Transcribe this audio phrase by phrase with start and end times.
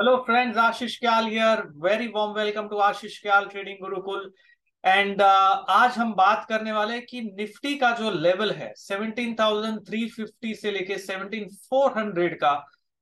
[0.00, 1.70] Hello friends, Ashish Kyal here.
[1.76, 4.22] Very warm welcome to Ashish Kyal Trading Gurukul.
[4.84, 10.70] And uh, आज हम बात करने वाले कि निफ्टी का जो लेवल है 17,350 से
[10.70, 12.52] लेके 17,400 का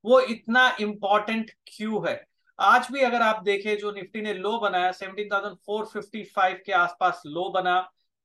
[0.04, 2.16] वो इतना इंपॉर्टेंट क्यों है
[2.58, 7.76] आज भी अगर आप देखें जो निफ्टी ने लो बनाया 17,455 के आसपास लो बना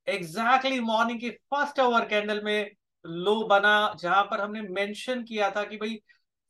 [0.07, 2.71] एग्जैक्टली मॉर्निंग की फ़र्स्ट आवर कैंडल में
[3.05, 5.99] लो बना जहाँ पर हमने मेंशन किया था कि भाई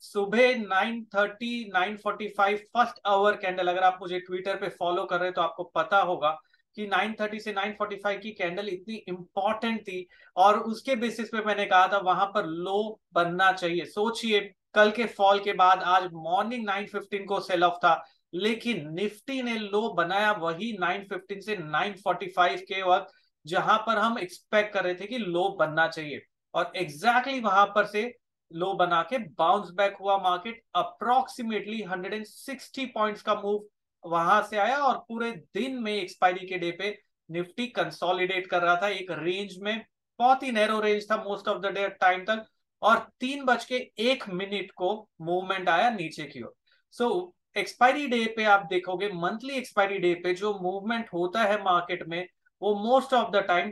[0.04, 5.34] सुबह 9:30 9:45 फ़र्स्ट आवर कैंडल अगर आप मुझे ट्विटर पे फॉलो कर रहे हैं
[5.34, 6.30] तो आपको पता होगा
[6.78, 10.06] कि 9:30 से 9:45 की कैंडल इतनी इंपॉर्टेंट थी
[10.38, 14.40] और उसके बेसिस पे मैंने कहा था, वहाँ पर लो बनना चाहिए। सोचिए,
[14.74, 19.58] कल के फॉल के बाद आज मॉर्निंग 9:15 को सेल ऑफ़ था, लेकिन निफ्टी ने
[19.58, 23.14] लो बनाया वही 9:15 से 9:45 के वक्त,
[23.46, 26.22] जहाँ पर हम एक्सपेक्ट कर रहे थे कि लो बनना चाहिए।
[26.54, 28.04] और एग्जैक्टली exactly वहाँ पर से
[28.54, 33.64] लो बना के बाउंस बैक हुआ मार्केट अप्रोक्सीमेटली 160 पॉइंट्स का मूव
[34.04, 36.98] वहाँ से आया और पूरे दिन में एक्सपायरी के डे पे
[37.30, 39.86] निफ्टी कंसोलिडेट कर रहा था एक रेंज में,
[40.20, 42.46] बहुत ही नैरो रेंज था most of the day time तक
[42.82, 46.54] और तीन बज के एक मिनट को मूवमेंट आया नीचे की ओर।
[46.94, 52.08] सो एक्सपायरी डे पे आप देखोगे मंथली एक्सपायरी डे पे जो मूवमेंट होता है मार्केट
[52.08, 52.28] में,
[52.62, 53.72] वो मोस्ट ऑफ़ द टाइम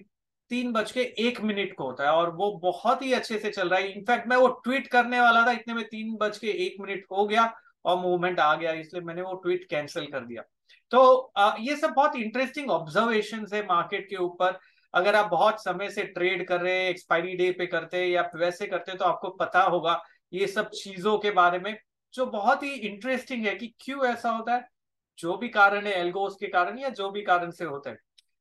[0.51, 3.69] तीन बज के एक मिनट को होता है और वो बहुत ही अच्छे से चल
[3.69, 6.75] रहा है। इनफैक्ट मैं वो ट्वीट करने वाला था, इतने में तीन बज के एक
[6.81, 7.53] मिनट हो गया
[7.85, 10.43] और मूवमेंट आ गया, इसलिए मैंने वो ट्वीट कैंसिल कर दिया।
[10.91, 14.59] तो ये सब बहुत इंटरेस्टिंग ऑब्जर्वेशन है मार्केट के ऊपर।
[14.93, 18.29] अगर आप बहुत समय से ट्रेड कर रहे हैं एक्सपायरी डे पे करते हैं या
[18.35, 20.01] वैसे करते हैं तो आपको पता होगा
[20.33, 21.77] ये सब चीज़ों के बारे में,
[22.13, 24.67] जो बहुत ही इंटरेस्टिंग है कि क्यों ऐसा होता है,
[25.19, 27.97] जो भी कारण है एल्गोस के कारण या जो भी कारण से होता है।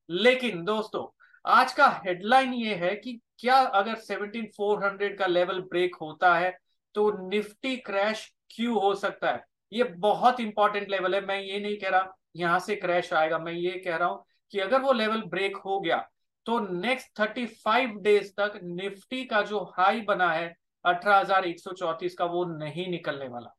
[0.08, 1.04] लेकिन दोस्तों
[1.44, 6.50] आज का हेडलाइन ये है कि क्या अगर 17400 का लेवल ब्रेक होता है
[6.94, 9.44] तो निफ्टी क्रैश क्यों हो सकता है?
[9.72, 13.52] ये बहुत इंपॉर्टेंट लेवल है। मैं ये नहीं कह रहा, यहाँ से क्रैश आएगा। मैं
[13.52, 15.98] ये कह रहा हूँ कि अगर वो लेवल ब्रेक हो गया
[16.46, 20.54] तो नेक्स्ट 35 डेज़ तक निफ्टी का जो हाई बना है
[20.84, 23.54] 18134 का, वो नहीं निकलने वाला।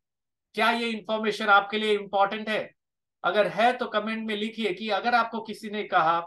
[0.56, 2.69] क्या ये इंफॉर्मेशन आपके लिए इंपॉर्टेंट है?
[3.23, 6.19] अगर है तो कमेंट में लिखिए कि अगर आपको किसी ने कहा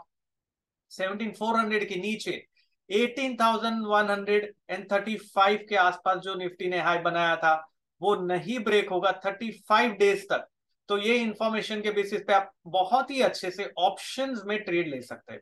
[0.97, 2.47] 17400 के नीचे
[2.89, 10.23] 18135 के आसपास जो निफ्टी ने हाई बनाया था, वो नहीं ब्रेक होगा 35 डेज़
[10.23, 10.47] तक।
[10.89, 15.01] तो ये इंफॉर्मेशन के बेसिस पे आप बहुत ही अच्छे से ऑप्शंस में ट्रेड ले
[15.01, 15.41] सकते हैं।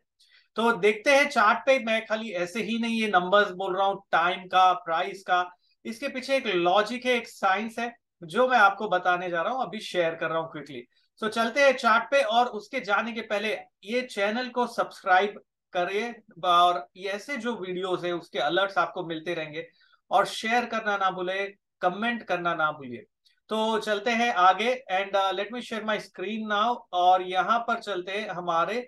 [0.55, 4.03] तो देखते हैं चार्ट पे मैं खाली ऐसे ही नहीं ये नंबर्स बोल रहा हूँ
[4.11, 5.51] टाइम का प्राइस का।
[5.85, 9.63] इसके पीछे एक लॉजिक है, एक साइंस है, जो मैं आपको बताने जा रहा हूँ,
[9.63, 10.87] अभी शेयर कर रहा हूँ क्विकली
[11.21, 13.49] सो so, चलते हैं चार्ट पे और उसके जाने के पहले
[13.85, 15.39] ये चैनल को सब्सक्राइब
[15.73, 16.09] करिए
[16.45, 19.67] और ऐसे जो वीडियोस है उसके अलर्ट्स आपको मिलते रहेंगे
[20.11, 21.45] और शेयर करना ना भूले
[21.81, 23.05] कमेंट करना ना भूलिए।
[23.49, 28.11] तो चलते हैं आगे and let me share my screen now और यहाँ पर चलते
[28.11, 28.79] हैं हमारे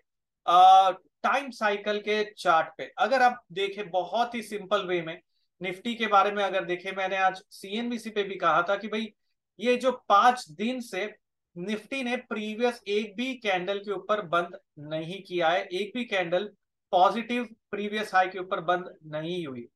[0.46, 5.19] टाइम uh, साइकिल के चार्ट पे। अगर आप देखें बहुत ही सिंपल वे में
[5.62, 9.13] निफ्टी के बारे में अगर देखें मैंने आज सीएनबीसी पे भी कहा था कि भाई
[9.59, 11.06] ये जो पाँच दिन से
[11.55, 16.49] निफ्टी ने प्रीवियस एक भी कैंडल के ऊपर बंद नहीं किया है। एक भी कैंडल
[16.93, 19.67] पॉजिटिव प्रीवियस हाई के ऊपर बंद नहीं हुई।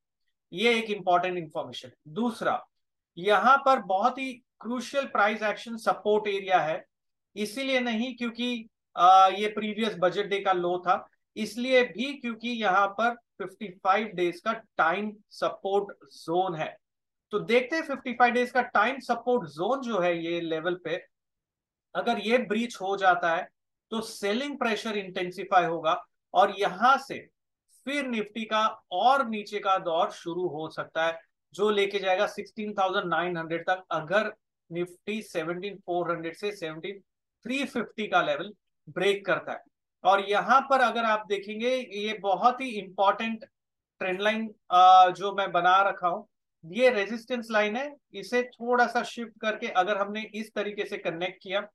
[0.51, 2.61] ये एक इंपॉर्टेंट इंफॉर्मेशन दूसरा
[3.17, 6.83] यहाँ पर बहुत ही crucial price action support area है।
[7.35, 12.87] इसीलिए नहीं क्योंकि आ, ये प्रीवियस बजट डे का लो था। इसलिए भी क्योंकि यहाँ
[12.99, 16.75] पर 55 डेज़ का टाइम सपोर्ट जोन है।
[17.31, 20.97] तो देखते हैं 55 डेज़ का टाइम सपोर्ट जोन जो है ये लेवल पे
[21.95, 23.47] अगर ये ब्रीच हो जाता है
[23.91, 25.93] तो सेलिंग प्रेशर इंटेंसिफाई होगा
[26.33, 27.17] और यहाँ से
[27.85, 31.19] फिर निफ्टी का और नीचे का दौर शुरू हो सकता है
[31.53, 34.31] जो लेके जाएगा 16,900 तक। अगर
[34.69, 38.53] निफ्टी 17,400 से 17,350 का लेवल
[38.89, 39.63] ब्रेक करता है।
[40.03, 43.45] और यहाँ पर अगर आप देखेंगे ये बहुत ही इंपॉर्टेंट
[44.01, 44.47] ट्रेंड लाइन
[45.13, 46.27] जो मैं बना रखा हूँ
[46.63, 51.41] ये रेजिस्टेंस लाइन है। इसे थोड़ा सा शिफ्ट करके अगर हमने इस तरीके से कनेक्ट
[51.43, 51.67] किया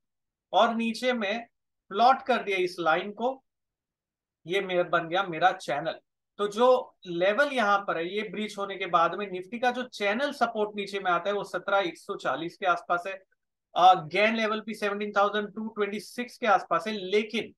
[0.55, 1.45] और नीचे में
[1.91, 3.41] प्लॉट कर दिया इस लाइन को।
[4.45, 5.99] ये मेरा, बन गया मेरा चैनल।
[6.39, 9.83] तो जो लेवल यहाँ पर है, ये ब्रीच होने के बाद में निफ्टी का जो
[9.83, 13.13] चैनल सपोर्ट नीचे में आता है, वो सत्रह एक सौ चालीस के आसपास है।
[14.09, 17.53] गैन लेवल भी seventeen thousand two twenty six के आसपास है, लेकिन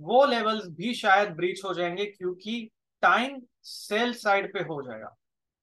[0.00, 2.70] वो लेवल्स भी शायद ब्रीच हो जाएँगे क्योंकि
[3.02, 5.14] टाइम सेल साइड पे हो जाएगा।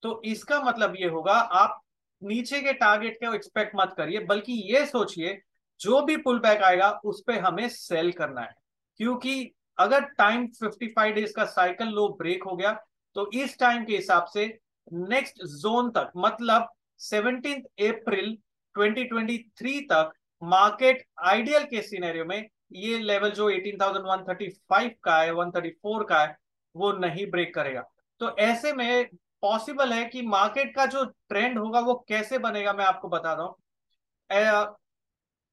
[0.04, 1.82] तो इसका मतलब ये होगा, आप
[2.22, 5.34] नीचे के टारगेट को एक्सपेक्ट मत करिए, बल्कि ये सोचिए
[5.80, 8.56] जो भी पुल बैक आएगा उस पर हमें सेल करना है।
[9.00, 12.72] क्योंकि अगर टाइम 55 डेज़ का साइकिल लो ब्रेक हो गया
[13.16, 14.46] तो इस टाइम के हिसाब से
[14.94, 16.70] नेक्स्ट जोन तक मतलब
[17.00, 18.38] सेवनटीन अप्रैल
[18.76, 26.22] 2023 तक मार्केट आइडियल के सिनेरियो में ये लेवल जो 18,135 का है 134 का
[26.22, 26.36] है
[26.76, 27.84] वो नहीं ब्रेक करेगा।
[28.22, 29.08] तो ऐसे में
[29.42, 33.46] पॉसिबल है कि मार्केट का जो ट्रेंड होगा वो कैसे बनेगा मैं आपको बता रहा
[33.46, 33.56] हूँ।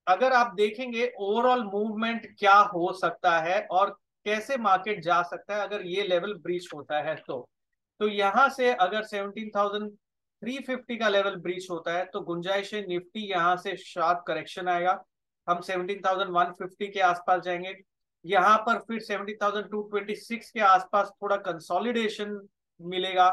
[0.06, 3.90] अगर आप देखेंगे ओवरऑल मूवमेंट क्या हो सकता है और
[4.26, 7.48] कैसे मार्केट जा सकता है अगर ये लेवल ब्रीच होता है तो।
[8.00, 13.76] तो यहाँ से अगर 17,350 का लेवल ब्रीच होता है तो गुंजाइश निफ्टी यहाँ से
[13.76, 15.02] शार्प करेक्शन आएगा।
[15.46, 17.74] हम 17,150 के आसपास जाएँगे।
[18.24, 22.40] यहाँ पर फिर 17,226 के आसपास थोड़ा कंसोलिडेशन
[22.80, 23.28] मिलेगा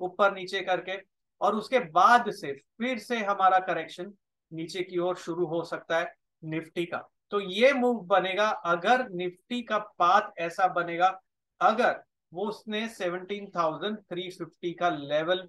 [0.00, 0.98] ऊपर नीचे करके।
[1.40, 4.12] और उसके बाद से फिर से हमारा करेक्शन
[4.52, 6.14] नीचे की ओर शुरू हो सकता है
[6.44, 11.20] निफ्टी का। तो ये मूव बनेगा। अगर निफ्टी का पाथ ऐसा बनेगा
[11.60, 12.02] अगर
[12.32, 15.48] वो उसने 17,350 का लेवल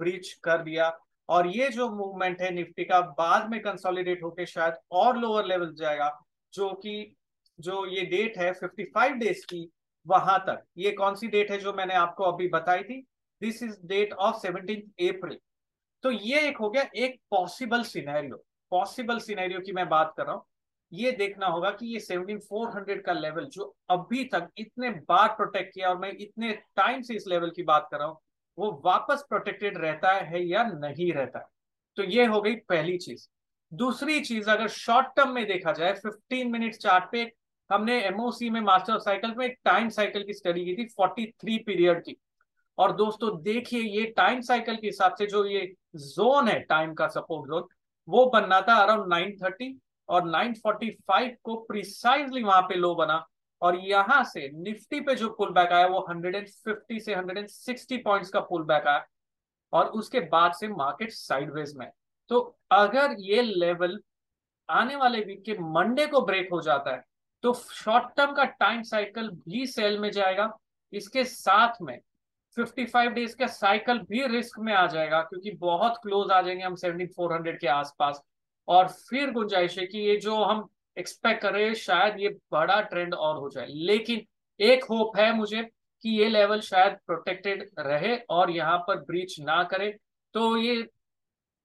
[0.00, 0.98] ब्रीच कर दिया
[1.28, 5.74] और ये जो मूवमेंट है निफ्टी का बाद में कंसोलिडेट होके शायद और लोअर लेवल
[5.74, 6.10] जाएगा
[6.52, 7.14] जो कि
[7.60, 9.70] जो ये डेट है 55 डेज़ की
[10.06, 13.00] वहाँ तक। ये कौन सी डेट है जो मैंने आपको अभी बताई थी?
[13.42, 15.38] This is date of seventeen April
[16.04, 18.36] तो ये एक हो गया एक पॉसिबल सिनेरियो
[18.72, 20.44] पॉसिबल सिनेरियो की मैं बात कर रहा हूँ।
[20.92, 25.88] ये देखना होगा कि ये 17400 का लेवल जो अभी तक इतने बार प्रोटेक्ट किया
[25.88, 28.18] और मैं इतने टाइम से इस लेवल की बात कर रहा हूँ,
[28.58, 31.46] वो वापस प्रोटेक्टेड रहता है या नहीं रहता है?
[31.96, 33.28] तो ये हो गई पहली चीज़।
[33.72, 37.30] दूसरी चीज़, अगर शॉर्ट टर्म में देखा जाए 15 मिनट चार्ट पे
[37.70, 42.16] हमने एमओसी में मास्टर साइकिल में टाइम साइकिल की स्टडी की थी 43 पीरियड की।
[42.82, 45.60] और दोस्तों, देखिए, ये टाइम साइकिल के हिसाब से जो ये
[45.96, 47.66] जोन है टाइम का सपोर्ट जोन
[48.08, 49.74] वो बनना था अराउंड 930
[50.08, 53.24] और 945 को प्रिसाइजली वहाँ पे लो बना
[53.62, 58.40] और यहाँ से निफ्टी पे जो पुल बैक आया, वो 150 से 160 पॉइंट्स का
[58.42, 59.04] पुल बैक आया
[59.72, 61.90] और उसके बाद से मार्केट साइडवेज में।
[62.30, 62.40] तो
[62.72, 63.98] अगर ये लेवल
[64.68, 67.04] आने वाले वीक के मंडे को ब्रेक हो जाता है
[67.44, 70.50] तो शॉर्ट टर्म का टाइम साइकिल भी सेल में जाएगा।
[70.92, 71.98] इसके साथ में
[72.56, 76.74] 55 डेज़ का साइकिल भी रिस्क में आ जाएगा, क्योंकि बहुत क्लोज आ जाएँगे हम
[76.76, 78.22] 7400 के आसपास।
[78.68, 82.80] और फिर गुंजाइश है कि ये जो हम एक्सपेक्ट कर रहे हैं, शायद ये बड़ा
[82.80, 84.22] ट्रेंड और हो जाए। लेकिन
[84.60, 85.62] एक होप है मुझे
[86.04, 89.96] कि ये लेवल शायद प्रोटेक्टेड रहे और यहाँ पर ब्रीच ना करे।
[90.34, 90.86] तो ये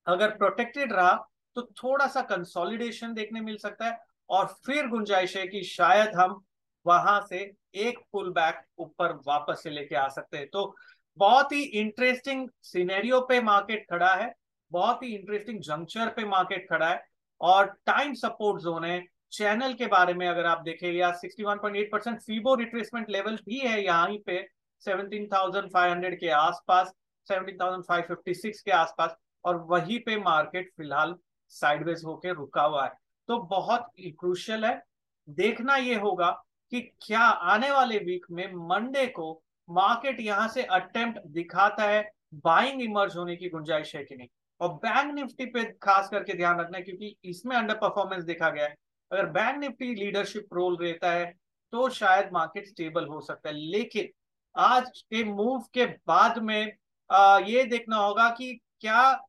[0.08, 1.14] अगर प्रोटेक्टेड रहा
[1.56, 3.98] तो थोड़ा सा कंसोलिडेशन देखने मिल सकता है।
[4.30, 6.42] और फिर गुंजाइश है कि शायद हम
[6.88, 7.40] वहाँ से
[7.78, 10.74] एक पुल बैक ऊपर वापस से लेके आ सकते हैं। तो
[11.18, 14.34] बहुत ही इंटरेस्टिंग सिनेरियो पे मार्केट खड़ा है
[14.72, 17.04] बहुत ही इंटरेस्टिंग जंक्चर पे मार्केट खड़ा है
[17.42, 22.20] और टाइम सपोर्ट जोन है। चैनल के बारे में अगर आप देखें या 61.8 परसेंट
[22.20, 24.42] फीबो रिट्रेसमेंट लेवल भी है यहाँ पे
[24.84, 26.92] 17,500 के आसपास
[27.28, 31.16] 17,556 के आसपास और वहीं पे मार्केट फ़िलहाल
[31.54, 32.92] साइडवेज होके रुका हुआ है।
[33.30, 34.82] तो बहुत क्रूशियल है।
[35.28, 36.30] देखना ये होगा
[36.72, 39.32] कि क्या आने वाले वीक में मंडे को
[39.70, 42.02] मार्केट यहाँ से अटेम्प्ट दिखाता है
[42.46, 44.28] बाइंग इमर्ज होने की गुंजाइश है कि नहीं?
[44.62, 48.66] और बैंक निफ्टी पे खास करके ध्यान रखना है क्योंकि इसमें अंडर परफॉर्मेंस देखा गया
[48.66, 48.76] है।
[49.12, 51.26] अगर बैंक निफ्टी लीडरशिप रोल रहता है
[51.74, 54.10] तो शायद मार्केट स्टेबल हो सकता है। लेकिन
[54.56, 56.72] आज के मूव के बाद में
[57.10, 59.20] आ, ये देखना होगा कि क्या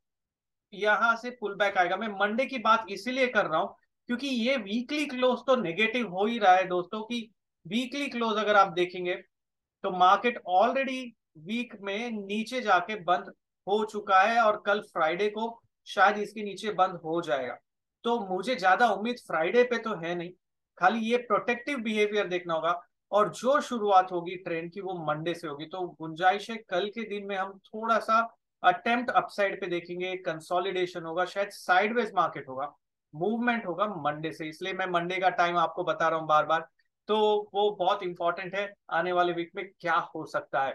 [0.73, 3.75] यहाँ से पुल बैक आएगा। मैं मंडे की बात इसीलिए कर रहा हूँ
[4.09, 7.21] क्योंकि ये वीकली क्लोज तो नेगेटिव हो ही रहा है दोस्तों की
[7.67, 9.15] वीकली क्लोज अगर आप देखेंगे
[9.85, 11.03] तो मार्केट ऑलरेडी
[11.47, 13.33] वीक में नीचे जाके बंद
[13.67, 15.51] हो चुका है और कल फ्राइडे को
[15.87, 17.57] शायद इसके नीचे बंद हो जाएगा।
[18.05, 20.31] तो मुझे ज़्यादा उम्मीद फ्राइडे पे तो है नहीं।
[20.79, 22.81] खाली ये प्रोटेक्टिव बिहेवियर देखना होगा
[23.13, 27.09] और जो शुरुआत होगी ट्रेंड की वो मंडे से होगी। तो गुंजाइश है कल के
[27.09, 28.19] दिन में हम थोड़ा सा
[28.63, 32.75] अटेम्प्ट अपसाइड पे देखेंगे कंसोलिडेशन होगा, शायद साइडवेज मार्केट होगा।
[33.15, 36.67] मूवमेंट होगा मंडे से इसलिए मैं मंडे का टाइम आपको बता रहा हूँ बार बार
[37.09, 37.17] तो
[37.55, 40.73] वो बहुत इंपॉर्टेंट है आने वाले वीक में क्या हो सकता है।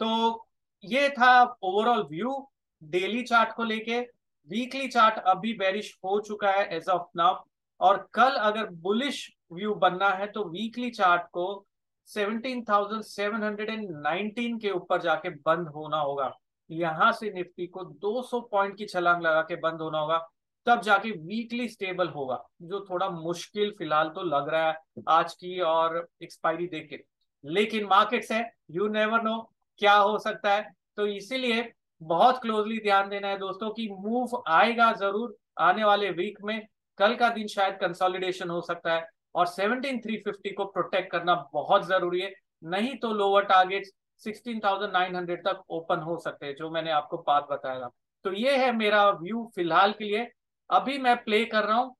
[0.00, 0.46] तो
[0.84, 2.48] ये था ओवरऑल व्यू
[2.82, 4.00] डेली चार्ट को लेके।
[4.48, 7.36] वीकली चार्ट अभी बेरिश हो चुका है एज ऑफ़ नाउ
[7.80, 11.66] और कल अगर बुलिश व्यू बनना है तो वीकली चार्ट को
[12.08, 16.32] 17,719 के ऊपर जाके बंद होना होगा।
[16.70, 20.28] यहाँ से निफ्टी को 200 पॉइंट की छलांग लगा के बंद होना होगा।
[20.66, 25.58] तब जाके वीकली स्टेबल होगा जो थोड़ा मुश्किल फ़िलहाल तो लग रहा है आज की
[25.62, 26.98] और एक्सपायरी देख के।
[27.44, 29.38] लेकिन मार्केट्स है यू नेवर नो
[29.80, 34.92] क्या हो सकता है। तो इसीलिए बहुत क्लोजली ध्यान देना है दोस्तों की मूव आएगा
[34.94, 36.60] ज़रूर आने वाले वीक में।
[36.98, 42.20] कल का दिन शायद कंसोलिडेशन हो सकता है और 17350 को प्रोटेक्ट करना बहुत ज़रूरी
[42.20, 42.32] है।
[42.64, 43.86] नहीं तो लोअर टारगेट
[44.22, 47.88] 16,900 तक ओपन हो सकते हैं जो मैंने आपको बात बताया
[48.24, 50.24] तो ये है मेरा व्यू फ़िलहाल के लिए।
[50.70, 51.94] अभी मैं प्ले कर रहा हूँ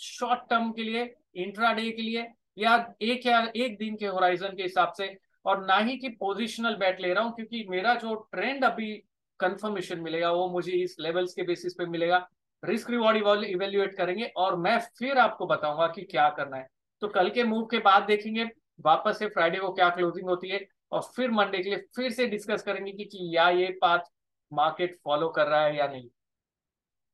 [0.00, 2.26] शॉर्ट टर्म के लिए इंट्राडे के लिए
[2.58, 6.74] या एक या एक दिन के होराइजन के हिसाब से और ना ही कि पोजिशनल
[6.74, 8.92] बैट ले रहा हूँ क्योंकि मेरा जो ट्रेंड अभी
[9.40, 12.26] कंफर्मेशन मिलेगा वो मुझे इस लेवल्स के बेसिस पे मिलेगा।
[12.62, 16.66] रिस्क रिवॉर्ड इवेल्युएट करेंगे और मैं फिर आपको बताऊँगा कि क्या करना है।
[17.02, 18.44] तो कल के मूव के बाद देखेंगे
[18.84, 22.26] वापस से फ्राइडे को क्या क्लोजिंग होती है और फिर मंडे के लिए फिर से
[22.26, 23.98] डिस्कस करेंगे कि, कि या ये पाथ
[24.52, 26.08] मार्केट फॉलो कर रहा है या नहीं।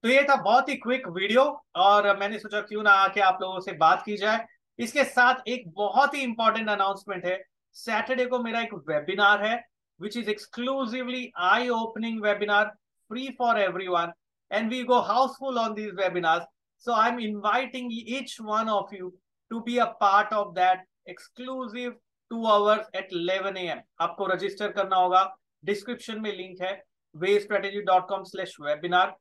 [0.05, 1.43] तो ये था बहुत ही क्विक वीडियो
[1.79, 4.45] और मैंने सोचा क्यों ना आके आप लोगों से बात की जाए।
[4.79, 7.37] इसके साथ एक बहुत ही इंपॉर्टेंट अनाउंसमेंट है।
[7.77, 9.55] सैटरडे को मेरा एक वेबिनार है
[10.01, 12.65] which is exclusively I opening webinar
[13.11, 14.13] free for every one
[14.51, 16.47] and we go housefull on these webinar
[16.87, 19.13] so I am inviting each one of you
[19.51, 21.91] to be a part of that exclusive
[22.31, 25.25] two hours at eleven A M आपको register करना होगा।
[25.65, 26.81] Description में link है।
[27.15, 29.17] Way strategy dot com slash webinar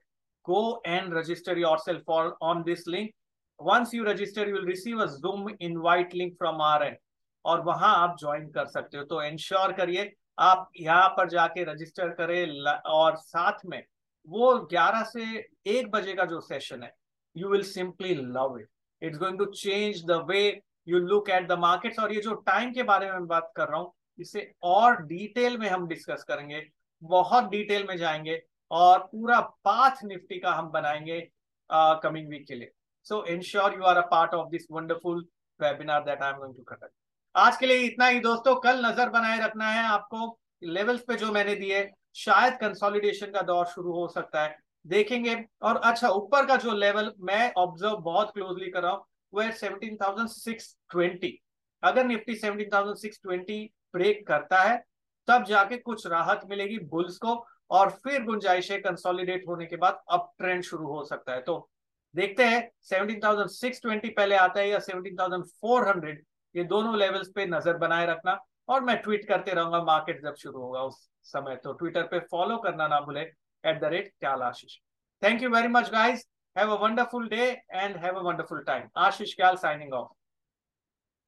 [0.46, 3.14] go and register yourself for, on this link.
[3.60, 6.98] Once you register, you will receive a zoom invite link from our end.
[7.46, 12.10] और वहाँ आप join कर सकते हो। तो इंश्योर करिए, आप यहाँ पर जाके रजिस्टर
[12.10, 13.84] करें और साथ में
[14.30, 15.24] वो 11 से
[15.68, 16.94] एक बजे का जो सेशन है
[17.38, 18.68] you will simply love it
[19.02, 22.74] it's going to change the way you look at the markets और ये जो टाइम
[22.74, 26.66] के बारे में बात कर रहा हूँ, इसे और डिटेल में हम डिस्कस करेंगे,
[27.04, 31.20] बहुत डिटेल में जाएँगे। और पूरा पाथ निफ्टी का हम बनाएँगे
[32.04, 32.72] कमिंग वीक के लिए।
[33.08, 35.26] So ensure you are a part of this wonderful
[35.60, 36.94] webinar that I am going to conduct
[37.36, 41.32] आज के लिए इतना ही दोस्तों, कल नज़र बनाए रखना है आपको। लेवल्स पे जो
[41.32, 46.56] मैंने दिए, शायद कंसोलिडेशन का दौर शुरू हो सकता है। देखेंगे। और अच्छा ऊपर का
[46.58, 51.38] जो लेवल मैं ऑब्ज़र्व बहुत क्लोजली कर रहा हूँ, वो है सेवनटीन थाउज़ेंड सिक्स ट्वेंटी
[51.84, 53.64] अगर Nifty seventeen thousand six twenty
[53.94, 54.78] break करता है,
[55.28, 57.36] तब जाके कुछ राहत मिलेगी बुल्स को।
[57.72, 61.70] और फिर गुंजाइश कंसोलिडेट होने के बाद अप ट्रेंड शुरू हो सकता है। तो
[62.16, 66.18] देखते हैं 17,620 पहले आता है या 17,400
[66.56, 68.38] ये दोनों लेवल्स पे नज़र बनाए रखना।
[68.70, 72.58] और मैं ट्वीट करते रहूँगा मार्केट जब शुरू होगा उस समय। तो ट्विटर पे फॉलो
[72.58, 73.22] करना ना भूले।
[73.64, 74.78] At the rate Kyal Ashish
[75.22, 76.24] thank you very much guys
[76.56, 80.08] have a wonderful day and have a wonderful time Ashish Kyal signing off